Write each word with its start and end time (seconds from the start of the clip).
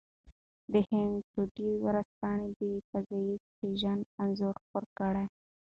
د 0.71 0.73
هند 0.89 1.13
ټوډې 1.31 1.69
ورځپاڼه 1.85 2.47
د 2.59 2.61
فضايي 2.89 3.35
سټېشن 3.47 3.99
انځور 4.21 4.55
خپور 4.63 4.85
کړی. 4.97 5.25